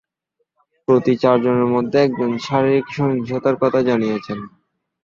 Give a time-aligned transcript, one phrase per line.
[0.87, 4.39] প্রতি চারজনের মধ্যে একজন শারীরিক সহিংসতার কথা জানিয়েছেন।